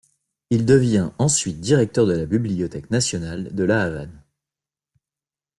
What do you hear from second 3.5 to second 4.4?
de La Havane.